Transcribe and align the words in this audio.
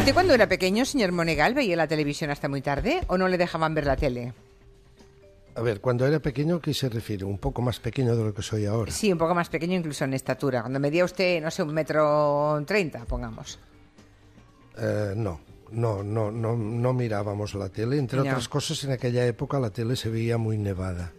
¿Usted 0.00 0.14
cuando 0.14 0.32
era 0.34 0.48
pequeño, 0.48 0.84
señor 0.86 1.12
Monegal, 1.12 1.52
veía 1.54 1.76
la 1.76 1.86
televisión 1.86 2.30
hasta 2.30 2.48
muy 2.48 2.62
tarde 2.62 3.02
o 3.08 3.18
no 3.18 3.28
le 3.28 3.36
dejaban 3.36 3.74
ver 3.74 3.84
la 3.86 3.96
tele? 3.96 4.32
A 5.54 5.60
ver, 5.60 5.80
cuando 5.80 6.06
era 6.06 6.18
pequeño, 6.20 6.58
¿qué 6.60 6.72
se 6.72 6.88
refiere? 6.88 7.24
¿Un 7.26 7.36
poco 7.38 7.60
más 7.60 7.78
pequeño 7.80 8.16
de 8.16 8.24
lo 8.24 8.32
que 8.34 8.40
soy 8.40 8.64
ahora? 8.64 8.90
Sí, 8.90 9.12
un 9.12 9.18
poco 9.18 9.34
más 9.34 9.50
pequeño 9.50 9.76
incluso 9.76 10.04
en 10.04 10.14
estatura. 10.14 10.62
Cuando 10.62 10.80
medía 10.80 11.04
usted, 11.04 11.42
no 11.42 11.50
sé, 11.50 11.62
un 11.62 11.74
metro 11.74 12.62
treinta, 12.66 13.04
pongamos. 13.04 13.58
Eh, 14.78 15.12
no, 15.16 15.40
no, 15.72 16.02
no, 16.02 16.30
no, 16.30 16.56
no 16.56 16.92
mirábamos 16.94 17.54
la 17.54 17.68
tele. 17.68 17.98
Entre 17.98 18.16
No. 18.18 18.22
otras 18.24 18.48
cosas, 18.48 18.82
en 18.84 18.92
aquella 18.92 19.26
época 19.26 19.60
la 19.60 19.68
tele 19.70 19.96
se 19.96 20.08
veía 20.08 20.38
muy 20.38 20.56
nevada. 20.56 21.12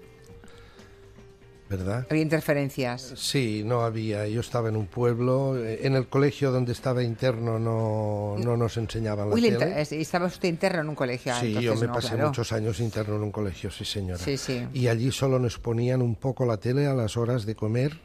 ¿Verdad? 1.72 2.06
Había 2.10 2.24
interferencias. 2.24 3.14
Sí, 3.16 3.64
no 3.66 3.82
había. 3.86 4.28
Yo 4.28 4.42
estaba 4.42 4.68
en 4.68 4.76
un 4.76 4.88
pueblo. 4.88 5.56
eh, 5.58 5.80
En 5.84 5.96
el 5.96 6.08
colegio 6.08 6.52
donde 6.52 6.74
estaba 6.74 7.02
interno 7.02 7.60
no, 7.60 8.36
no 8.38 8.58
nos 8.58 8.76
enseñaban 8.76 9.30
la 9.30 9.36
Uy, 9.36 9.40
le 9.40 9.54
tele. 9.54 9.80
estaba 9.82 10.26
usted 10.26 10.50
interno 10.50 10.82
en 10.82 10.90
un 10.90 10.96
colegio. 10.96 11.34
Sí, 11.40 11.54
yo 11.54 11.60
entonces 11.60 11.82
me 11.82 11.88
no, 11.88 11.94
pasé 11.94 12.08
claro. 12.10 12.28
muchos 12.28 12.52
años 12.52 12.80
interno 12.82 13.16
en 13.16 13.24
un 13.24 13.32
colegio, 13.32 13.72
sí 13.72 13.86
señora. 13.86 14.20
Sí, 14.20 14.36
sí. 14.38 14.68
Y 14.74 14.88
allí 14.90 15.12
solo 15.12 15.40
nos 15.40 15.60
ponían 15.60 16.02
un 16.02 16.16
poco 16.16 16.46
la 16.46 16.58
tele 16.58 16.88
a 16.88 16.94
las 16.94 17.16
horas 17.16 17.46
de 17.46 17.56
comer, 17.56 17.98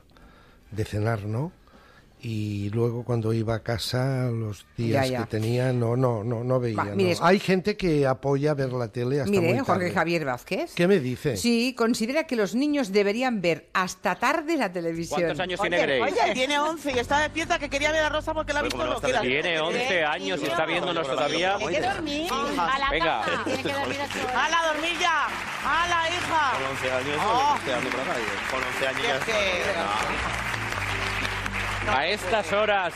de 0.71 0.85
cenar, 0.85 1.25
¿no? 1.25 1.51
Y 2.29 2.71
luego 2.71 3.05
cuando 3.05 3.33
iba 3.33 3.55
a 3.55 3.61
casa, 3.63 4.29
los 4.33 4.67
días 4.77 5.05
Ya, 5.07 5.13
ya. 5.13 5.19
que 5.21 5.27
tenía, 5.39 5.73
no, 5.73 5.95
no, 5.97 6.25
no, 6.25 6.43
no 6.43 6.59
veía. 6.59 6.77
Va, 6.77 6.85
no. 6.87 6.97
mire, 6.97 7.13
es- 7.13 7.23
Hay 7.23 7.39
gente 7.39 7.77
que 7.77 8.05
apoya 8.05 8.53
ver 8.55 8.73
la 8.73 8.89
tele 8.89 9.21
hasta 9.21 9.31
Mire, 9.31 9.43
muy 9.55 9.59
Jorge 9.61 9.67
tarde. 9.85 9.91
Javier 9.93 10.25
Vázquez. 10.25 10.75
¿Qué 10.75 10.89
me 10.89 10.99
dice? 10.99 11.37
Sí, 11.37 11.73
considera 11.79 12.25
que 12.25 12.35
los 12.35 12.57
niños 12.57 12.91
deberían 12.91 13.41
ver 13.41 13.69
hasta 13.75 14.17
tarde 14.17 14.57
la 14.57 14.73
televisión. 14.73 15.21
¿Cuántos 15.21 15.39
años 15.39 15.61
tiene 15.61 15.79
Grace? 15.79 16.03
oye, 16.03 16.35
tiene 16.35 16.59
11 16.59 16.93
y 16.97 16.99
está 16.99 17.21
despierta 17.21 17.61
que 17.61 17.71
quería 17.71 17.93
ver 17.93 18.03
a 18.03 18.09
Rosa 18.09 18.35
porque 18.35 18.53
la 18.53 18.59
ha 18.59 18.63
visto 18.63 18.85
lo 18.85 19.01
que 19.01 19.13
la- 19.13 19.21
Tiene 19.21 19.61
11 19.61 20.05
años 20.05 20.41
y 20.43 20.47
está 20.47 20.67
viéndonos 20.67 21.07
todavía. 21.07 21.57
Hay 21.59 21.67
que 21.69 21.81
dormir. 21.81 22.29
A 22.33 22.79
la 22.81 22.91
Venga. 22.91 23.21
cama. 23.25 23.45
Tiene 23.45 23.63
que 23.63 23.73
dormir 23.73 23.99
a. 24.01 24.45
¡Hala, 24.47 24.73
dormir 24.73 24.93
ya! 25.01 25.27
¡Hala, 25.65 26.09
hija! 26.09 26.53
Con 26.59 26.71
11 26.73 26.91
años, 26.91 27.23
Oh. 27.25 27.57
por 27.63 27.99
la 28.01 28.15
calle. 28.15 28.25
Con 28.51 28.65
11 28.65 28.87
años 28.89 29.27
ya 29.27 30.46
A 31.89 32.07
estas 32.09 32.53
horas, 32.53 32.93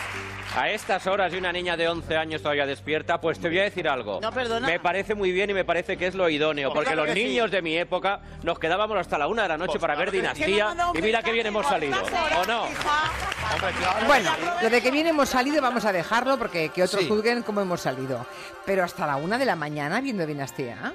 a 0.56 0.68
estas 0.70 1.06
horas 1.06 1.32
y 1.32 1.36
una 1.36 1.52
niña 1.52 1.76
de 1.76 1.88
11 1.88 2.16
años 2.16 2.42
todavía 2.42 2.66
despierta, 2.66 3.20
pues 3.20 3.38
te 3.38 3.48
voy 3.48 3.58
a 3.60 3.62
decir 3.64 3.88
algo. 3.88 4.20
No, 4.20 4.32
perdona. 4.32 4.66
Me 4.66 4.80
parece 4.80 5.14
muy 5.14 5.32
bien 5.32 5.48
y 5.50 5.54
me 5.54 5.64
parece 5.64 5.96
que 5.96 6.06
es 6.08 6.14
lo 6.14 6.28
idóneo, 6.28 6.72
porque 6.72 6.86
claro 6.92 7.06
los 7.06 7.14
que 7.14 7.20
sí. 7.20 7.28
niños 7.28 7.50
de 7.50 7.62
mi 7.62 7.76
época 7.78 8.20
nos 8.42 8.58
quedábamos 8.58 8.98
hasta 8.98 9.16
la 9.16 9.26
una 9.28 9.42
de 9.42 9.48
la 9.48 9.56
noche 9.58 9.72
Pues 9.72 9.80
para 9.80 9.94
ver 9.94 10.10
claro 10.10 10.12
que. 10.12 10.16
Dinastía 10.44 10.76
Que 10.92 10.98
y 10.98 11.02
mira 11.02 11.22
qué 11.22 11.32
bien 11.32 11.46
hemos 11.46 11.66
salido, 11.66 11.96
¿o 12.02 12.44
no? 12.46 12.68
hija. 12.68 13.10
Hombre, 13.54 13.70
claro. 13.78 14.06
Bueno, 14.06 14.30
lo 14.62 14.70
de 14.70 14.82
que 14.82 14.90
bien 14.90 15.06
hemos 15.06 15.28
salido 15.28 15.62
vamos 15.62 15.84
a 15.84 15.92
dejarlo 15.92 16.36
porque 16.38 16.68
que 16.70 16.82
otros 16.82 17.02
Sí. 17.02 17.08
juzguen 17.08 17.42
cómo 17.42 17.60
hemos 17.60 17.80
salido. 17.80 18.26
Pero 18.66 18.84
hasta 18.84 19.06
la 19.06 19.16
una 19.16 19.38
de 19.38 19.44
la 19.46 19.56
mañana 19.56 20.00
viendo 20.00 20.26
Dinastía. 20.26 20.92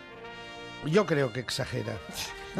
Yo 0.86 1.06
creo 1.06 1.32
que 1.34 1.40
exagera. 1.40 1.98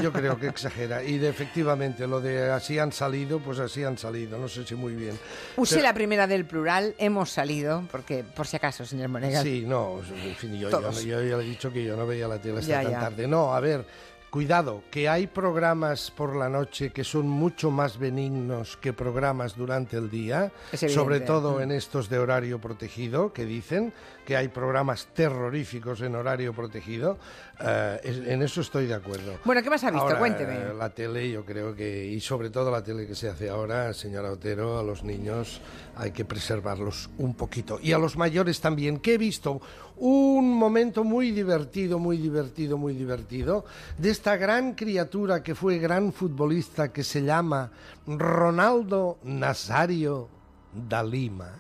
Yo 0.02 0.12
creo 0.12 0.38
que 0.38 0.48
exagera. 0.48 1.04
Y 1.04 1.18
de, 1.20 1.30
efectivamente, 1.30 2.06
lo 2.06 2.20
de 2.20 2.52
así 2.52 2.78
han 2.80 2.92
salido, 2.92 3.40
pues 3.40 3.60
así 3.60 3.84
han 3.84 3.98
salido. 3.98 4.38
No 4.38 4.48
sé 4.50 4.66
si 4.66 4.76
muy 4.76 4.94
bien. 4.94 5.18
Use 5.56 5.76
Pero- 5.76 5.84
la 5.88 5.94
primera 5.94 6.28
del 6.28 6.46
plural, 6.46 6.96
hemos 6.98 7.32
salido, 7.32 7.84
porque 7.92 8.24
por 8.24 8.46
si 8.48 8.58
acaso, 8.58 8.86
señor 8.86 9.08
Monegal. 9.10 9.44
Sí, 9.44 9.64
no, 9.66 10.00
en 10.24 10.36
fin, 10.36 10.60
yo, 10.60 10.70
yo, 10.70 10.92
ya 11.24 11.38
he 11.38 11.44
dicho 11.44 11.72
que 11.72 11.84
yo 11.84 11.96
no 11.96 12.06
veía 12.06 12.28
la 12.28 12.42
tele 12.42 12.60
hasta 12.60 12.68
Ya, 12.72 12.82
tan 12.84 12.92
ya. 12.92 13.00
tarde. 13.00 13.28
No, 13.28 13.56
a 13.56 13.60
ver, 13.62 13.86
cuidado, 14.30 14.84
que 14.92 15.08
hay 15.08 15.28
programas 15.28 16.12
por 16.12 16.36
la 16.36 16.50
noche 16.50 16.90
que 16.92 17.06
son 17.06 17.30
mucho 17.30 17.72
más 17.72 17.98
benignos 17.98 18.76
que 18.76 18.92
programas 18.92 19.56
durante 19.56 19.96
el 19.96 20.10
día, 20.10 20.52
sobre 20.74 21.22
todo 21.22 21.62
en 21.62 21.72
estos 21.72 22.10
de 22.10 22.20
horario 22.20 22.60
protegido, 22.60 23.32
que 23.32 23.46
dicen 23.46 23.94
que 24.26 24.36
hay 24.36 24.48
programas 24.50 25.08
terroríficos 25.14 26.02
en 26.02 26.16
horario 26.16 26.54
protegido. 26.54 27.18
eh, 27.62 28.24
en 28.28 28.42
eso 28.42 28.60
estoy 28.62 28.88
de 28.88 28.96
acuerdo. 28.96 29.38
Bueno, 29.46 29.62
¿qué 29.64 29.70
más 29.70 29.84
ha 29.84 29.92
visto? 29.92 30.04
Ahora, 30.04 30.20
Cuénteme. 30.20 30.54
eh, 30.56 30.74
La 30.78 30.90
tele, 30.90 31.32
yo 31.32 31.46
creo 31.46 31.74
que, 31.76 32.06
y 32.08 32.20
sobre 32.20 32.50
todo 32.50 32.70
la 32.72 32.84
tele 32.84 33.08
que 33.08 33.16
se 33.16 33.30
hace 33.30 33.50
ahora, 33.50 33.94
señora 33.94 34.32
Otero, 34.32 34.80
a 34.80 34.84
los 34.84 35.04
niños 35.04 35.62
hay 35.96 36.12
que 36.12 36.26
preservarlos 36.26 37.10
un 37.20 37.36
poquito. 37.36 37.80
Y 37.82 37.94
a 37.94 37.98
los 37.98 38.18
mayores 38.18 38.60
también, 38.60 39.00
que 39.00 39.14
he 39.14 39.18
visto 39.18 39.62
un 39.98 40.52
momento 40.58 41.04
muy 41.06 41.32
divertido, 41.32 42.00
muy 42.00 42.18
divertido, 42.18 42.78
muy 42.78 42.94
divertido, 42.94 43.64
de 43.98 44.10
esta 44.10 44.36
gran 44.36 44.74
criatura 44.74 45.42
que 45.44 45.56
fue 45.56 45.78
gran 45.78 46.12
futbolista 46.12 46.92
que 46.92 47.04
se 47.04 47.24
llama 47.24 47.72
Ronaldo 48.06 49.20
Nazario 49.24 50.28
da 50.74 51.02
Lima, 51.04 51.52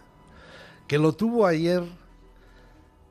que 0.87 0.97
lo 0.97 1.13
tuvo 1.13 1.45
ayer 1.45 1.83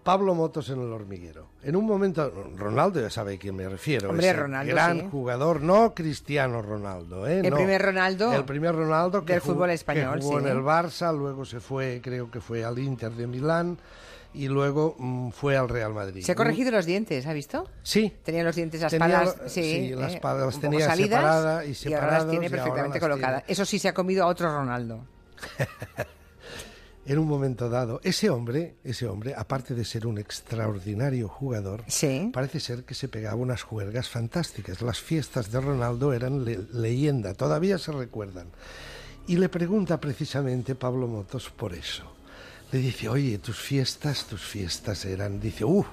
Pablo 0.04 0.34
Motos 0.34 0.68
en 0.68 0.80
el 0.82 0.92
hormiguero. 0.92 1.48
En 1.62 1.74
un 1.76 1.86
momento, 1.86 2.30
Ronaldo 2.56 3.00
ya 3.00 3.08
sabe 3.10 3.34
a 3.34 3.38
quién 3.38 3.56
me 3.56 3.66
refiero. 3.68 4.10
Hombre, 4.10 4.28
ese 4.28 4.36
Ronaldo, 4.38 4.72
gran 4.72 5.00
sí. 5.00 5.08
jugador, 5.10 5.62
no 5.62 5.94
Cristiano 5.94 6.60
Ronaldo. 6.60 7.26
¿eh? 7.26 7.40
El 7.40 7.50
no. 7.50 7.56
primer 7.56 7.80
Ronaldo 7.82 8.32
El 8.32 8.44
primer 8.44 8.74
Ronaldo 8.74 9.24
que 9.24 9.32
del 9.32 9.40
jugó- 9.40 9.54
fútbol 9.54 9.70
español, 9.70 10.16
que 10.18 10.24
jugó 10.24 10.40
sí. 10.40 10.44
en 10.46 10.50
el 10.52 10.58
Barça, 10.62 11.16
luego 11.16 11.44
se 11.46 11.58
fue, 11.58 12.00
creo 12.04 12.30
que 12.30 12.40
fue 12.40 12.64
al 12.64 12.78
Inter 12.78 13.12
de 13.12 13.26
Milán 13.26 13.78
y 14.34 14.48
luego 14.48 14.94
mm, 14.98 15.30
fue 15.30 15.56
al 15.56 15.68
Real 15.70 15.94
Madrid. 15.94 16.22
Se 16.22 16.32
ha 16.32 16.34
corregido 16.34 16.70
los 16.70 16.84
dientes, 16.84 17.26
¿ha 17.26 17.32
visto? 17.32 17.66
Sí. 17.82 18.12
Tenía 18.24 18.44
los 18.44 18.56
dientes, 18.56 18.82
las 18.82 18.90
Tenía 18.90 19.06
palas, 19.20 19.36
sí, 19.46 19.62
sí, 19.62 19.94
las 19.94 20.14
eh, 20.16 20.18
palas 20.20 20.46
las 20.46 20.60
tenía 20.60 20.86
salidas 20.86 21.20
separada 21.20 21.64
y 21.64 21.94
ahora 21.94 22.10
las 22.18 22.28
tiene 22.30 22.46
y 22.46 22.50
perfectamente 22.50 23.00
colocadas. 23.00 23.44
Eso 23.46 23.64
sí, 23.64 23.78
se 23.78 23.88
ha 23.88 23.94
comido 23.94 24.24
a 24.24 24.26
otro 24.26 24.54
Ronaldo. 24.54 25.00
En 27.06 27.18
un 27.18 27.28
momento 27.28 27.68
dado, 27.68 28.00
ese 28.02 28.30
hombre, 28.30 28.76
ese 28.82 29.06
hombre, 29.06 29.34
aparte 29.36 29.74
de 29.74 29.84
ser 29.84 30.06
un 30.06 30.16
extraordinario 30.16 31.28
jugador, 31.28 31.84
Sí. 31.86 32.30
parece 32.32 32.60
ser 32.60 32.84
que 32.84 32.94
se 32.94 33.08
pegaba 33.08 33.36
unas 33.36 33.62
juergas 33.62 34.08
fantásticas. 34.08 34.80
Las 34.80 35.00
fiestas 35.00 35.50
de 35.52 35.60
Ronaldo 35.60 36.14
eran 36.14 36.44
le- 36.46 36.60
leyenda, 36.72 37.34
todavía 37.34 37.76
se 37.78 37.92
recuerdan. 37.92 38.46
Y 39.26 39.36
le 39.36 39.50
pregunta 39.50 40.00
precisamente 40.00 40.74
Pablo 40.74 41.06
Motos 41.06 41.50
por 41.50 41.74
eso. 41.74 42.04
Le 42.72 42.78
dice, 42.78 43.08
oye, 43.10 43.36
tus 43.38 43.58
fiestas, 43.58 44.24
tus 44.24 44.42
fiestas 44.42 45.04
eran, 45.04 45.40
dice, 45.40 45.64
uff, 45.66 45.86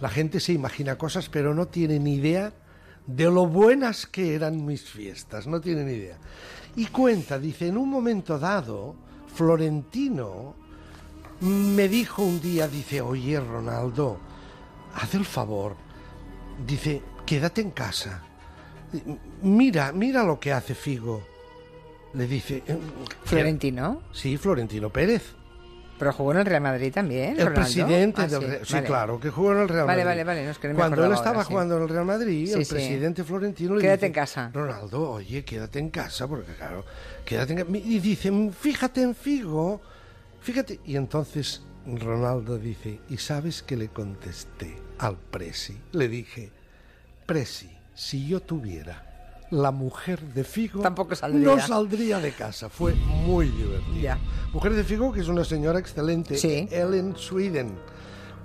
la 0.00 0.10
gente 0.10 0.40
se 0.40 0.52
imagina 0.52 0.96
cosas, 0.98 1.30
pero 1.30 1.54
no 1.54 1.68
tiene 1.68 1.98
ni 1.98 2.16
idea 2.16 2.52
de 3.06 3.24
lo 3.24 3.46
buenas 3.46 4.06
que 4.06 4.34
eran 4.34 4.64
mis 4.66 4.82
fiestas, 4.82 5.46
no 5.46 5.60
tiene 5.60 5.84
ni 5.84 5.92
idea. 5.94 6.18
Y 6.76 6.86
cuenta, 6.86 7.38
dice, 7.38 7.66
en 7.68 7.76
un 7.78 7.88
momento 7.88 8.38
dado, 8.38 8.94
Florentino 9.44 10.54
me 11.40 11.88
dijo 11.88 12.22
un 12.22 12.42
día, 12.42 12.68
dice, 12.68 13.00
oye, 13.00 13.40
Ronaldo, 13.40 14.18
haz 14.94 15.14
el 15.14 15.24
favor, 15.24 15.76
dice, 16.66 17.00
quédate 17.24 17.62
en 17.62 17.70
casa. 17.70 18.22
Mira, 19.40 19.92
mira 19.92 20.24
lo 20.24 20.38
que 20.38 20.52
hace 20.52 20.74
Figo. 20.74 21.22
Le 22.12 22.26
dice, 22.26 22.62
"Eh, 22.66 22.76
Florentino, 23.24 24.02
Sí, 24.12 24.36
Florentino 24.36 24.90
Pérez. 24.90 25.22
Pero 26.00 26.12
jugó 26.12 26.32
en 26.32 26.38
el 26.38 26.46
Real 26.46 26.62
Madrid 26.62 26.92
también. 26.92 27.32
El 27.38 27.46
Ronaldo. 27.46 27.60
presidente 27.60 28.22
Ah, 28.22 28.26
del 28.26 28.40
Real 28.42 28.66
Sí, 28.66 28.72
vale. 28.72 28.86
claro, 28.88 29.20
que 29.20 29.30
jugó 29.30 29.52
en 29.52 29.58
el 29.60 29.68
Real 29.68 29.86
Vale, 29.86 30.02
Madrid. 30.04 30.06
vale, 30.06 30.24
vale, 30.24 30.44
no, 30.46 30.50
es 30.50 30.58
que 30.58 30.66
no 30.68 30.74
me 30.74 30.78
Cuando 30.80 31.04
él 31.04 31.12
estaba 31.12 31.28
ahora, 31.30 31.42
sí. 31.44 31.48
jugando 31.52 31.76
en 31.76 31.82
el 31.84 31.88
Real 31.90 32.04
Madrid, 32.06 32.46
Sí, 32.46 32.52
el 32.60 32.66
presidente 32.66 33.22
Florentino 33.22 33.74
le 33.76 33.82
Quédate 33.82 33.96
dice, 33.98 34.06
en 34.06 34.12
casa. 34.14 34.50
Ronaldo, 34.52 35.10
oye, 35.12 35.44
quédate 35.44 35.78
en 35.78 35.90
casa, 35.90 36.26
porque 36.26 36.52
claro, 36.54 36.84
quédate 37.24 37.52
en 37.52 37.58
casa. 37.60 37.70
Y 37.76 37.98
dice, 38.00 38.50
fíjate 38.58 39.02
en 39.02 39.14
Figo, 39.14 39.80
fíjate. 40.40 40.80
Y 40.86 40.96
entonces 40.96 41.62
Ronaldo 41.86 42.58
dice, 42.58 42.98
¿y 43.10 43.18
sabes 43.18 43.62
qué 43.62 43.76
le 43.76 43.88
contesté 43.88 44.76
al 44.98 45.16
Presi? 45.18 45.78
Le 45.92 46.08
dije, 46.08 46.50
Presi, 47.26 47.70
si 47.94 48.26
yo 48.26 48.40
tuviera 48.40 49.06
la 49.50 49.70
mujer 49.72 50.20
de 50.20 50.44
Figo, 50.44 50.80
Tampoco 50.82 51.14
saldría. 51.14 51.44
no 51.44 51.58
saldría 51.60 52.18
de 52.20 52.32
casa. 52.32 52.68
Fue 52.68 52.94
muy 52.94 53.48
divertido. 53.48 53.96
Ya. 54.00 54.18
Mujer 54.52 54.74
de 54.74 54.84
Figo, 54.84 55.12
que 55.12 55.20
es 55.20 55.28
una 55.28 55.44
señora 55.44 55.78
excelente, 55.78 56.36
Sí. 56.36 56.68
Ellen 56.70 57.14
Sweden, 57.16 57.74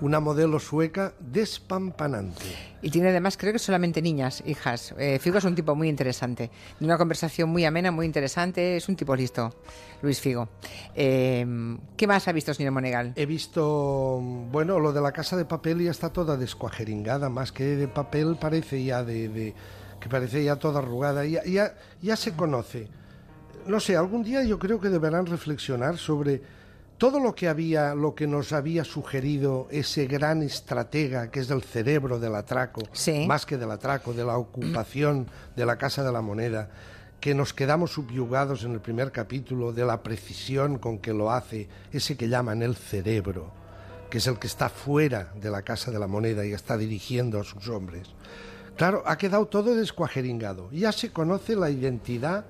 una 0.02 0.20
modelo 0.20 0.60
sueca 0.60 1.14
despampanante. 1.20 2.44
Y 2.82 2.90
tiene 2.90 3.10
además, 3.10 3.38
creo 3.38 3.54
que 3.54 3.60
solamente 3.60 4.02
niñas, 4.02 4.44
hijas. 4.46 4.94
Eh, 4.98 5.20
Figo 5.20 5.38
es 5.38 5.44
un 5.46 5.56
tipo 5.56 5.74
muy 5.76 5.90
interesante. 5.90 6.52
De 6.80 6.86
una 6.86 6.98
conversación 6.98 7.50
muy 7.50 7.66
amena, 7.66 7.92
muy 7.92 8.06
interesante. 8.06 8.76
Es 8.78 8.88
un 8.90 8.96
tipo 8.96 9.16
listo, 9.16 9.56
Luis 10.02 10.20
Figo. 10.20 10.50
Eh, 10.96 11.46
¿Qué 11.98 12.08
más 12.08 12.28
ha 12.28 12.32
visto, 12.32 12.54
señor 12.54 12.74
Monegal? 12.74 13.14
He 13.16 13.26
visto, 13.26 14.20
bueno, 14.52 14.80
lo 14.80 14.92
de 14.94 15.02
la 15.02 15.12
casa 15.12 15.38
de 15.38 15.46
papel 15.46 15.82
ya 15.84 15.92
está 15.92 16.10
toda 16.12 16.38
descuajeringada, 16.38 17.30
más 17.30 17.52
que 17.52 17.64
de 17.64 17.88
papel 17.88 18.38
parece 18.40 18.84
ya 18.84 19.04
de, 19.04 19.30
de- 19.30 19.54
que 20.06 20.10
parece 20.10 20.44
ya 20.44 20.56
toda 20.58 20.82
arrugada, 20.82 21.26
ya, 21.26 21.44
ya, 21.46 21.74
ya 22.00 22.16
se 22.16 22.34
conoce. 22.36 22.88
No 23.66 23.80
sé, 23.80 23.98
algún 23.98 24.22
día 24.24 24.44
yo 24.44 24.60
creo 24.60 24.80
que 24.80 24.90
deberán 24.90 25.26
reflexionar 25.26 25.98
sobre 25.98 26.44
todo 27.00 27.20
lo 27.20 27.34
que 27.34 27.48
había, 27.48 27.96
lo 27.96 28.14
que 28.14 28.28
nos 28.28 28.54
había 28.54 28.84
sugerido 28.84 29.68
ese 29.72 30.06
gran 30.06 30.44
estratega 30.44 31.32
que 31.32 31.40
es 31.40 31.50
el 31.50 31.64
cerebro 31.64 32.20
del 32.20 32.36
atraco, 32.36 32.84
Sí. 32.92 33.26
más 33.26 33.48
que 33.48 33.58
del 33.58 33.72
atraco, 33.72 34.14
de 34.14 34.24
la 34.24 34.38
ocupación 34.38 35.26
de 35.56 35.66
la 35.66 35.76
Casa 35.80 36.04
de 36.04 36.12
la 36.12 36.22
Moneda, 36.22 36.70
que 37.20 37.34
nos 37.34 37.56
quedamos 37.56 37.94
subyugados 37.94 38.64
en 38.64 38.74
el 38.74 38.82
primer 38.82 39.12
capítulo 39.12 39.74
de 39.74 39.86
la 39.86 40.04
precisión 40.04 40.78
con 40.78 41.00
que 41.00 41.14
lo 41.14 41.32
hace, 41.32 41.68
ese 41.92 42.16
que 42.16 42.30
llaman 42.30 42.62
el 42.62 42.76
cerebro, 42.76 43.52
que 44.12 44.20
es 44.20 44.28
el 44.28 44.38
que 44.38 44.46
está 44.46 44.70
fuera 44.70 45.34
de 45.42 45.50
la 45.50 45.64
Casa 45.64 45.90
de 45.90 45.98
la 45.98 46.06
Moneda 46.06 46.46
y 46.46 46.54
está 46.54 46.78
dirigiendo 46.78 47.40
a 47.40 47.44
sus 47.44 47.68
hombres. 47.70 48.08
Claro, 48.76 49.04
ha 49.06 49.18
quedado 49.18 49.46
todo 49.48 49.76
descuajeringado. 49.76 50.70
Ya 50.72 50.92
se 50.92 51.12
conoce 51.12 51.56
la 51.56 51.70
identidad 51.70 52.46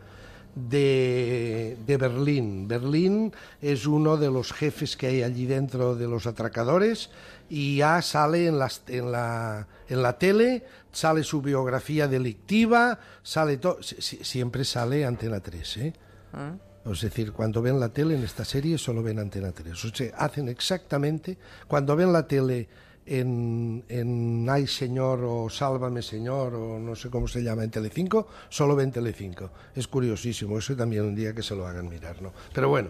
de, 0.55 1.77
de, 1.85 1.97
Berlín. 1.97 2.67
Berlín 2.67 3.33
es 3.61 3.85
uno 3.85 4.17
de 4.17 4.31
los 4.31 4.53
jefes 4.53 4.95
que 4.95 5.07
hay 5.07 5.23
allí 5.23 5.45
dentro 5.45 5.95
de 5.95 6.07
los 6.07 6.25
atracadores 6.25 7.09
y 7.49 7.77
ya 7.77 8.01
sale 8.01 8.47
en, 8.47 8.57
las, 8.57 8.81
en, 8.87 9.11
la, 9.11 9.67
en 9.87 10.01
la 10.01 10.17
tele, 10.17 10.63
sale 10.91 11.23
su 11.23 11.41
biografía 11.41 12.07
delictiva, 12.07 12.99
sale 13.21 13.57
todo, 13.57 13.79
siempre 13.81 14.63
sale 14.63 15.05
Antena 15.05 15.41
3, 15.41 15.77
¿eh? 15.77 15.93
¿Ah? 16.33 16.53
Es 16.91 17.01
decir, 17.01 17.31
cuando 17.31 17.61
ven 17.61 17.79
la 17.79 17.89
tele 17.89 18.15
en 18.15 18.23
esta 18.23 18.45
serie 18.45 18.77
solo 18.77 19.01
ven 19.01 19.19
Antena 19.19 19.51
3. 19.51 19.85
O 19.85 19.95
sea, 19.95 20.15
hacen 20.17 20.47
exactamente, 20.49 21.37
cuando 21.67 21.95
ven 21.95 22.13
la 22.13 22.27
tele 22.27 22.67
en, 23.05 23.83
en 23.87 24.47
Ay 24.49 24.67
Señor 24.67 25.23
o 25.23 25.49
Sálvame 25.49 26.01
Señor 26.01 26.55
o 26.55 26.79
no 26.79 26.95
sé 26.95 27.09
cómo 27.09 27.27
se 27.27 27.43
llama 27.43 27.63
en 27.63 27.71
Telecinco, 27.71 28.27
solo 28.49 28.75
ven 28.75 28.91
Telecinco. 28.91 29.51
Es 29.75 29.87
curiosísimo, 29.87 30.57
eso 30.57 30.75
también 30.75 31.05
un 31.05 31.15
día 31.15 31.33
que 31.33 31.43
se 31.43 31.55
lo 31.55 31.67
hagan 31.67 31.87
mirar, 31.87 32.21
¿no? 32.21 32.33
Pero 32.53 32.69
bueno, 32.69 32.89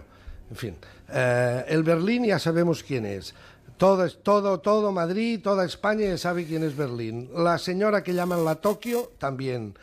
en 0.49 0.55
fin. 0.55 0.75
Eh, 1.09 1.65
el 1.67 1.83
Berlín 1.83 2.25
ya 2.25 2.39
sabemos 2.39 2.83
quién 2.83 3.05
es. 3.05 3.33
Todo, 3.77 4.09
todo, 4.09 4.59
todo 4.59 4.91
Madrid, 4.93 5.41
toda 5.43 5.65
España 5.65 6.05
ya 6.07 6.17
sabe 6.17 6.45
quién 6.45 6.63
es 6.63 6.77
Berlín. 6.77 7.29
La 7.35 7.57
señora 7.57 8.03
que 8.03 8.13
llaman 8.13 8.45
la 8.45 8.55
Tokio 8.55 9.11
también. 9.17 9.75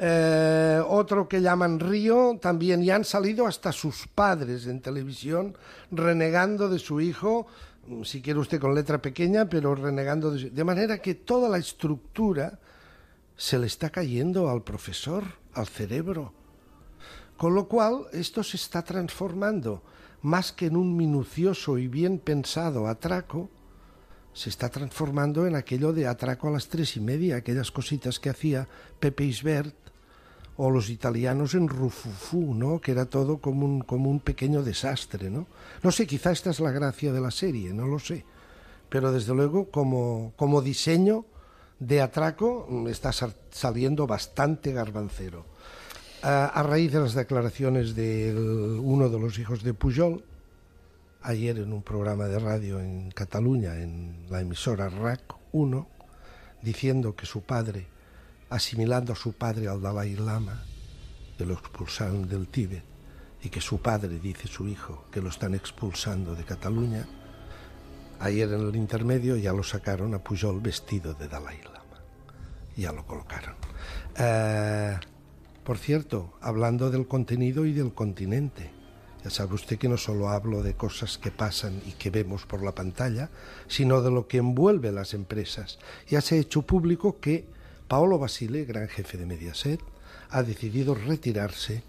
Eh, 0.00 0.80
otro 0.86 1.26
que 1.28 1.40
llaman 1.40 1.80
Río 1.80 2.38
también, 2.40 2.84
y 2.84 2.90
han 2.90 3.04
salido 3.04 3.46
hasta 3.46 3.72
sus 3.72 4.06
padres 4.06 4.66
en 4.66 4.80
televisión 4.80 5.56
renegando 5.90 6.68
de 6.68 6.78
su 6.78 7.00
hijo, 7.00 7.48
si 8.04 8.22
quiere 8.22 8.38
usted 8.38 8.60
con 8.60 8.74
letra 8.74 9.00
pequeña, 9.00 9.48
pero 9.48 9.74
renegando 9.74 10.30
de. 10.30 10.50
De 10.50 10.64
manera 10.64 10.98
que 10.98 11.14
toda 11.14 11.48
la 11.48 11.58
estructura 11.58 12.58
se 13.36 13.58
le 13.58 13.66
está 13.66 13.90
cayendo 13.90 14.50
al 14.50 14.62
profesor, 14.62 15.24
al 15.54 15.66
cerebro. 15.66 16.32
Con 17.36 17.54
lo 17.54 17.68
cual, 17.68 18.06
esto 18.12 18.42
se 18.42 18.56
está 18.56 18.82
transformando, 18.82 19.82
más 20.22 20.52
que 20.52 20.66
en 20.66 20.76
un 20.76 20.96
minucioso 20.96 21.78
y 21.78 21.86
bien 21.86 22.18
pensado 22.18 22.88
atraco, 22.88 23.48
se 24.32 24.50
está 24.50 24.68
transformando 24.68 25.46
en 25.46 25.54
aquello 25.54 25.92
de 25.92 26.06
atraco 26.06 26.48
a 26.48 26.52
las 26.52 26.68
tres 26.68 26.96
y 26.96 27.00
media, 27.00 27.36
aquellas 27.36 27.70
cositas 27.70 28.18
que 28.18 28.30
hacía 28.30 28.68
Pepe 29.00 29.24
Isbert 29.24 29.87
o 30.60 30.70
los 30.70 30.90
italianos 30.90 31.54
en 31.54 31.68
Rufufú, 31.68 32.52
¿no? 32.52 32.80
que 32.80 32.90
era 32.90 33.06
todo 33.06 33.38
como 33.38 33.64
un, 33.64 33.80
como 33.80 34.10
un 34.10 34.18
pequeño 34.18 34.64
desastre. 34.64 35.30
¿no? 35.30 35.46
no 35.84 35.92
sé, 35.92 36.04
quizá 36.04 36.32
esta 36.32 36.50
es 36.50 36.58
la 36.58 36.72
gracia 36.72 37.12
de 37.12 37.20
la 37.20 37.30
serie, 37.30 37.72
no 37.72 37.86
lo 37.86 38.00
sé. 38.00 38.24
Pero 38.88 39.12
desde 39.12 39.34
luego 39.34 39.70
como, 39.70 40.32
como 40.36 40.60
diseño 40.60 41.24
de 41.78 42.02
atraco 42.02 42.66
mm, 42.68 42.88
está 42.88 43.12
saliendo 43.12 44.08
bastante 44.08 44.72
garbancero. 44.72 45.46
A, 46.22 46.46
a 46.46 46.62
raíz 46.64 46.92
de 46.92 47.00
las 47.00 47.14
declaraciones 47.14 47.94
de 47.94 48.34
uno 48.82 49.08
de 49.08 49.20
los 49.20 49.38
hijos 49.38 49.62
de 49.62 49.74
Pujol, 49.74 50.24
ayer 51.22 51.56
en 51.58 51.72
un 51.72 51.82
programa 51.82 52.26
de 52.26 52.40
radio 52.40 52.80
en 52.80 53.12
Cataluña, 53.12 53.76
en 53.76 54.26
la 54.28 54.40
emisora 54.40 54.88
RAC 54.88 55.22
1, 55.52 55.86
diciendo 56.62 57.14
que 57.14 57.26
su 57.26 57.42
padre 57.42 57.86
asimilando 58.50 59.12
a 59.12 59.16
su 59.16 59.32
padre 59.32 59.68
al 59.68 59.80
Dalai 59.80 60.16
Lama, 60.16 60.64
que 61.36 61.44
lo 61.44 61.54
expulsaron 61.54 62.28
del 62.28 62.48
Tíbet, 62.48 62.84
y 63.42 63.50
que 63.50 63.60
su 63.60 63.80
padre 63.80 64.18
dice 64.18 64.48
su 64.48 64.66
hijo 64.66 65.04
que 65.10 65.20
lo 65.20 65.28
están 65.28 65.54
expulsando 65.54 66.34
de 66.34 66.44
Cataluña, 66.44 67.06
ayer 68.20 68.52
en 68.52 68.66
el 68.66 68.76
intermedio 68.76 69.36
ya 69.36 69.52
lo 69.52 69.62
sacaron 69.62 70.14
a 70.14 70.18
Pujol 70.18 70.60
vestido 70.60 71.14
de 71.14 71.28
Dalai 71.28 71.60
Lama. 71.62 71.78
Ya 72.76 72.92
lo 72.92 73.06
colocaron. 73.06 73.54
Eh, 74.16 74.98
por 75.64 75.78
cierto, 75.78 76.32
hablando 76.40 76.90
del 76.90 77.06
contenido 77.06 77.66
y 77.66 77.72
del 77.72 77.92
continente, 77.92 78.70
ya 79.22 79.30
sabe 79.30 79.54
usted 79.54 79.78
que 79.78 79.88
no 79.88 79.96
solo 79.96 80.28
hablo 80.28 80.62
de 80.62 80.74
cosas 80.74 81.18
que 81.18 81.30
pasan 81.30 81.80
y 81.86 81.92
que 81.92 82.10
vemos 82.10 82.46
por 82.46 82.62
la 82.62 82.74
pantalla, 82.74 83.30
sino 83.66 84.00
de 84.00 84.10
lo 84.10 84.28
que 84.28 84.38
envuelve 84.38 84.92
las 84.92 85.12
empresas. 85.12 85.78
Ya 86.08 86.20
se 86.20 86.36
ha 86.36 86.38
hecho 86.38 86.62
público 86.62 87.18
que 87.20 87.46
Paolo 87.88 88.18
Basile, 88.18 88.64
gran 88.64 88.86
jefe 88.86 89.16
de 89.16 89.26
Mediaset, 89.26 89.80
ha 90.30 90.42
decidido 90.42 90.94
retirarse 90.94 91.82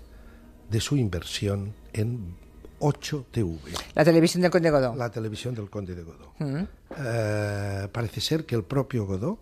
de 0.69 0.79
su 0.79 0.95
inversión 0.95 1.73
en 1.93 2.35
8TV. 2.79 3.59
La 3.93 4.05
televisión 4.05 4.41
del 4.41 4.51
Conde 4.51 4.71
Godó. 4.71 4.95
La 4.95 5.11
televisión 5.11 5.53
del 5.53 5.69
Conde 5.69 5.95
de 5.95 6.03
Godó. 6.03 6.33
Mm. 6.39 6.63
Eh, 6.97 7.87
parece 7.91 8.21
ser 8.21 8.45
que 8.45 8.55
el 8.55 8.63
propio 8.63 9.05
Godó 9.05 9.39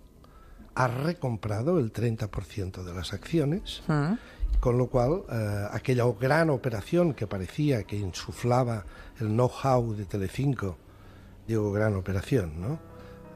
ha 0.74 0.88
recomprado 0.88 1.80
el 1.80 1.94
30% 1.94 2.84
de 2.84 2.94
las 2.94 3.14
acciones, 3.14 3.84
mm. 3.88 4.14
con 4.60 4.78
lo 4.78 4.88
cual 4.88 5.24
eh, 5.32 5.68
aquella 5.72 6.06
gran 6.20 6.50
operación 6.50 7.14
que 7.14 7.28
parecía 7.28 7.84
que 7.84 7.98
insuflaba 7.98 8.86
el 9.20 9.28
know-how 9.28 9.94
de 9.94 10.06
Telecinco, 10.06 10.78
digo 11.48 11.72
gran 11.72 11.96
operación, 11.96 12.60
¿no? 12.60 12.80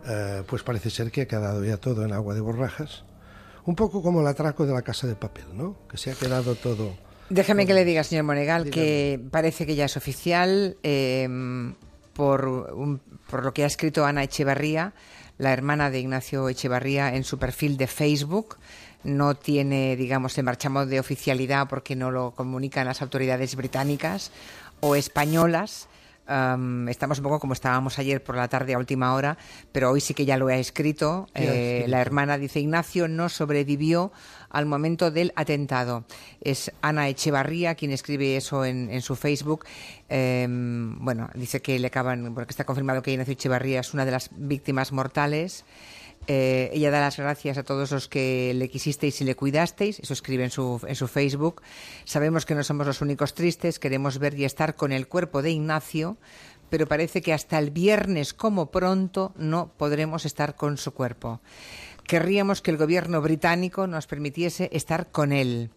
Eh, 0.08 0.44
pues 0.48 0.64
parece 0.64 0.90
ser 0.90 1.12
que 1.12 1.22
ha 1.22 1.28
quedado 1.28 1.64
ya 1.64 1.78
todo 1.78 2.04
en 2.04 2.12
agua 2.12 2.34
de 2.34 2.42
borrajas 2.42 3.04
un 3.66 3.76
poco 3.76 4.02
como 4.02 4.22
el 4.22 4.28
atraco 4.28 4.66
de 4.66 4.74
la 4.74 4.82
casa 4.82 5.08
de 5.08 5.16
papel, 5.16 5.46
¿no? 5.54 5.76
Que 5.90 5.98
se 5.98 6.12
ha 6.12 6.16
quedado 6.16 6.56
todo. 6.56 6.94
Déjame 7.30 7.66
que 7.66 7.74
le 7.74 7.86
diga, 7.86 8.04
señor 8.04 8.26
Monegal, 8.26 8.70
que 8.70 9.20
parece 9.32 9.66
que 9.66 9.76
ya 9.76 9.86
es 9.86 9.96
oficial 9.96 10.76
em, 10.84 11.76
por, 12.14 13.00
por 13.30 13.46
lo 13.46 13.54
que 13.54 13.64
ha 13.64 13.68
escrito 13.68 14.06
Ana 14.06 14.24
Echevarría, 14.24 14.94
la 15.38 15.54
hermana 15.54 15.90
de 15.90 16.00
Ignacio 16.00 16.50
Echevarría, 16.50 17.16
en 17.16 17.24
su 17.24 17.40
perfil 17.40 17.78
de 17.78 17.88
Facebook. 17.88 18.58
No 19.04 19.36
tiene, 19.36 19.96
digamos, 19.96 20.38
el 20.38 20.44
marchamo 20.44 20.86
de 20.86 21.00
oficialidad 21.00 21.68
porque 21.70 21.96
no 21.96 22.12
lo 22.12 22.32
comunican 22.32 22.86
las 22.86 23.02
autoridades 23.02 23.56
británicas 23.56 24.32
o 24.82 24.96
españolas 24.96 25.88
estamos 26.88 27.20
un 27.20 27.24
poco 27.24 27.40
como 27.40 27.54
estábamos 27.54 28.00
ayer 28.00 28.24
por 28.24 28.36
la 28.36 28.48
tarde 28.48 28.74
a 28.74 28.78
última 28.78 29.14
hora, 29.14 29.38
pero 29.72 29.92
hoy 29.92 30.02
sí 30.02 30.14
que 30.14 30.26
ya 30.26 30.38
lo 30.38 30.50
he 30.50 30.60
escrito. 30.60 31.28
Eh, 31.34 31.86
la 31.88 32.02
hermana 32.02 32.38
dice 32.38 32.60
Ignacio 32.60 33.08
no 33.08 33.30
sobrevivió 33.30 34.12
al 34.50 34.66
momento 34.66 35.12
del 35.12 35.34
atentado. 35.36 36.06
Es 36.42 36.72
Ana 36.82 37.10
Echevarría 37.10 37.76
quien 37.76 37.92
escribe 37.92 38.38
eso 38.38 38.66
en, 38.66 39.02
su 39.02 39.16
Facebook. 39.16 39.66
Em, 40.10 40.98
bueno, 41.04 41.30
dice 41.34 41.62
que 41.62 41.80
le 41.80 41.88
acaban, 41.88 42.34
porque 42.34 42.52
está 42.52 42.66
confirmado 42.66 43.02
que 43.02 43.12
Ignacio 43.12 43.34
Echevarría 43.34 43.80
es 43.80 43.94
una 43.94 44.06
de 44.06 44.12
las 44.12 44.30
víctimas 44.36 44.92
mortales. 44.92 45.66
Eh, 46.28 46.70
ella 46.74 46.92
da 46.92 47.00
las 47.00 47.18
gracias 47.18 47.58
a 47.58 47.64
todos 47.64 47.92
los 47.92 48.08
que 48.08 48.54
le 48.54 48.70
quisisteis 48.70 49.20
y 49.22 49.24
le 49.24 49.36
cuidasteis, 49.36 50.00
eso 50.00 50.14
escribe 50.14 50.44
en 50.44 50.52
su, 50.52 50.80
en 50.88 50.96
su 50.96 51.08
Facebook. 51.08 51.62
Sabemos 52.06 52.46
que 52.46 52.56
no 52.56 52.64
somos 52.64 52.86
los 52.86 53.02
únicos 53.02 53.34
tristes, 53.34 53.80
queremos 53.80 54.20
ver 54.20 54.38
y 54.38 54.46
estar 54.46 54.76
con 54.76 54.92
el 54.92 55.08
cuerpo 55.08 55.42
de 55.42 55.52
Ignacio, 55.52 56.18
pero 56.70 56.88
parece 56.88 57.22
que 57.22 57.34
hasta 57.34 57.58
el 57.58 57.72
viernes 57.72 58.34
como 58.34 58.72
pronto 58.72 59.34
no 59.36 59.72
podremos 59.78 60.26
estar 60.26 60.56
con 60.56 60.78
su 60.78 60.94
cuerpo. 60.94 61.42
Querríamos 62.06 62.62
que 62.62 62.72
el 62.72 62.78
gobierno 62.78 63.22
británico 63.22 63.88
nos 63.88 64.08
permitiese 64.08 64.70
estar 64.72 65.12
con 65.12 65.32
él 65.32 65.72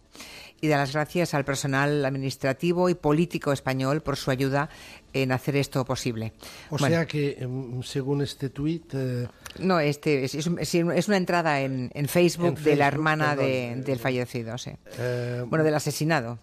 y 0.60 0.68
dar 0.68 0.78
las 0.78 0.92
gracias 0.92 1.34
al 1.34 1.44
personal 1.44 2.04
administrativo 2.04 2.88
y 2.88 2.94
político 2.94 3.52
español 3.52 4.00
por 4.00 4.16
su 4.16 4.30
ayuda 4.30 4.70
en 5.12 5.32
hacer 5.32 5.56
esto 5.56 5.84
posible. 5.84 6.32
O 6.70 6.78
sea 6.78 7.06
que, 7.06 7.36
em, 7.38 7.82
según 7.82 8.22
este 8.22 8.48
tuit... 8.48 8.92
Eh, 8.94 9.28
no, 9.58 9.78
este 9.78 10.24
es, 10.24 10.34
es, 10.34 11.08
una 11.08 11.16
entrada 11.16 11.60
en, 11.60 11.90
en, 11.94 12.08
Facebook, 12.08 12.58
de 12.60 12.76
la 12.76 12.88
hermana 12.88 13.36
de, 13.36 13.76
del 13.84 13.98
fallecido, 13.98 14.58
sí. 14.58 14.72
Eh, 14.98 15.44
bueno, 15.46 15.64
del 15.64 15.74
asesinado. 15.74 16.38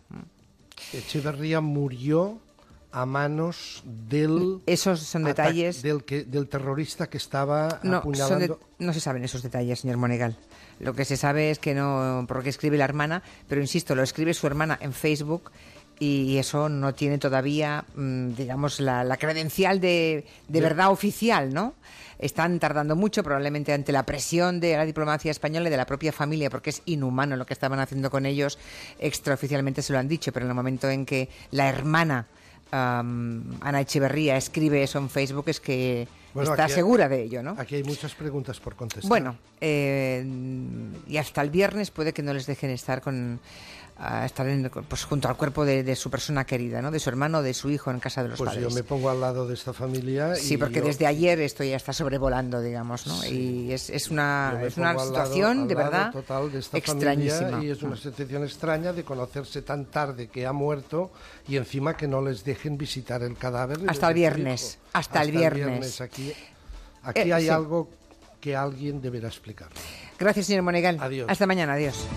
Echeverría 0.94 1.62
murió 1.62 2.40
a 2.92 3.06
manos 3.06 3.84
del 3.86 4.60
esos 4.66 5.00
son 5.00 5.24
detalles 5.24 5.82
del 5.82 6.04
que 6.04 6.26
del 6.26 6.50
terrorista 6.50 7.10
que 7.10 7.18
estaba 7.18 7.80
no, 7.84 7.98
apuñalando 7.98 8.60
no 8.80 8.94
se 8.94 9.00
saben 9.00 9.24
esos 9.24 9.42
detalles 9.42 9.80
señor 9.80 9.96
Monegal 9.96 10.38
lo 10.82 10.94
que 10.94 11.06
se 11.06 11.18
sabe 11.18 11.52
es 11.52 11.60
que 11.60 11.74
no 11.74 12.26
porque 12.28 12.50
escribe 12.50 12.78
la 12.78 12.86
hermana 12.86 13.24
pero 13.48 13.62
insisto 13.62 13.96
lo 13.96 14.04
escribe 14.04 14.34
su 14.34 14.48
hermana 14.48 14.78
en 14.82 14.94
Facebook 14.94 15.52
y 16.00 16.38
eso 16.38 16.68
no 16.68 16.94
tiene 16.96 17.18
todavía 17.20 17.86
mm, 17.96 18.34
digamos 18.34 18.80
la, 18.80 19.18
credencial 19.18 19.80
de, 19.80 20.26
de 20.48 20.62
verdad 20.62 20.92
oficial 20.92 21.54
no 21.54 21.76
están 22.22 22.60
tardando 22.60 22.96
mucho, 22.96 23.24
probablemente 23.24 23.74
ante 23.74 23.92
la 23.92 24.06
presión 24.06 24.60
de 24.60 24.78
la 24.78 24.86
diplomacia 24.86 25.32
española 25.32 25.68
y 25.68 25.72
de 25.72 25.78
la 25.78 25.88
propia 25.88 26.12
familia, 26.12 26.50
porque 26.52 26.70
es 26.70 26.84
inhumano 26.86 27.36
lo 27.36 27.46
que 27.46 27.54
estaban 27.54 27.80
haciendo 27.80 28.12
con 28.12 28.28
ellos. 28.28 28.60
Extraoficialmente 29.00 29.82
se 29.82 29.92
lo 29.92 30.00
han 30.00 30.08
dicho, 30.08 30.32
pero 30.32 30.46
en 30.46 30.52
el 30.52 30.56
momento 30.56 30.88
en 30.88 31.06
que 31.06 31.30
la 31.50 31.68
hermana 31.68 32.28
Ana 32.72 33.82
Echeverría 33.82 34.38
escribe 34.38 34.84
eso 34.84 35.00
en 35.00 35.10
Facebook 35.10 35.46
es 35.48 35.60
que 35.60 36.08
está 36.36 36.70
segura 36.70 37.10
de 37.10 37.24
ello, 37.24 37.44
¿no? 37.44 37.56
Aquí 37.58 37.76
hay 37.76 37.84
muchas 37.84 38.16
preguntas 38.16 38.60
por 38.60 38.76
contestar. 38.76 39.10
Bueno, 39.10 39.38
eh, 39.60 40.26
y 41.08 41.18
hasta 41.18 41.42
el 41.42 41.50
viernes 41.50 41.92
puede 41.92 42.14
que 42.14 42.24
no 42.24 42.34
les 42.34 42.46
dejen 42.46 42.70
estar 42.70 43.02
con 43.02 43.40
a 44.04 44.26
estar 44.26 44.48
en- 44.50 44.68
pues, 44.70 45.04
junto 45.04 45.28
al 45.28 45.38
cuerpo 45.38 45.64
de, 45.64 45.84
de 45.84 45.96
su 45.96 46.10
persona 46.10 46.44
querida, 46.44 46.82
¿no? 46.82 46.90
De 46.90 47.00
su 47.00 47.08
hermano, 47.10 47.44
de 47.44 47.54
su 47.54 47.70
hijo 47.70 47.92
en 47.92 48.00
casa 48.00 48.24
de 48.24 48.30
los 48.30 48.38
Pues 48.40 48.50
padres. 48.50 48.64
yo 48.68 48.74
me 48.74 48.82
pongo 48.84 49.12
al 49.12 49.22
lado 49.22 49.48
de 49.48 49.54
esta 49.54 49.74
familia. 49.74 50.34
Sí, 50.36 50.56
y 50.56 50.58
porque 50.58 50.80
yo- 50.80 50.86
desde 50.86 51.06
ayer 51.06 51.40
esto 51.40 51.64
ya 51.64 51.76
está 51.76 51.94
sobrevolando, 51.94 52.60
digamos, 52.62 53.06
¿no? 53.06 53.24
Y 53.26 53.72
es, 53.72 53.92
es 53.92 54.10
una, 54.10 54.60
es 54.66 54.76
una 54.78 54.94
pongo 54.96 55.02
al 55.04 55.14
lado- 55.14 55.26
situación 55.26 55.60
al 55.62 55.68
de 55.68 55.76
verdad 55.76 56.12
total 56.12 56.52
de 56.52 56.60
esta 56.60 56.78
extrañísima. 56.80 57.64
y 57.64 57.70
es 57.70 57.84
una 57.84 57.96
situación 57.96 58.44
extraña 58.44 58.92
de 58.92 59.04
conocerse 59.04 59.62
tan 59.62 59.86
tarde 59.86 60.30
que 60.30 60.48
ha 60.48 60.52
muerto 60.52 61.12
y 61.48 61.58
encima 61.58 61.96
que 61.96 62.08
no 62.08 62.22
les 62.24 62.44
dejen 62.44 62.80
visitar 62.80 63.22
el 63.22 63.38
cadáver. 63.38 63.78
Hasta 63.88 64.08
el 64.08 64.16
viernes, 64.16 64.80
hasta 64.94 65.22
el 65.22 65.32
viernes. 65.32 66.02
Aquí, 66.02 66.34
aquí 67.04 67.20
Eh, 67.30 67.34
hay 67.34 67.44
sí. 67.44 67.50
algo 67.50 67.88
que 68.40 68.56
alguien 68.56 69.00
deberá 69.00 69.28
explicar. 69.28 69.68
Gracias, 70.18 70.48
señor 70.48 70.64
Monegal. 70.64 70.98
Adiós. 71.00 71.28
Hasta 71.30 71.46
mañana, 71.46 71.74
adiós. 71.74 72.08